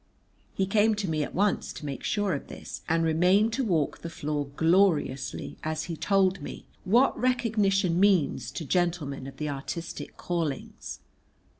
[0.55, 3.99] He came to me at once to make sure of this, and remained to walk
[3.99, 10.17] the floor gloriously as he told me what recognition means to gentlemen of the artistic
[10.17, 11.01] callings.